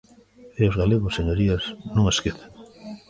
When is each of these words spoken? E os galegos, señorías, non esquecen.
E 0.59 0.63
os 0.69 0.77
galegos, 0.81 1.15
señorías, 1.19 1.63
non 1.95 2.05
esquecen. 2.13 2.49